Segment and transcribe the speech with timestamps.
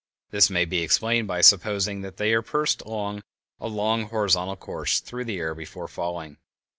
[0.31, 5.37] This may be explained by supposing that they pursued a long, horizontal course through the
[5.37, 6.37] air before falling.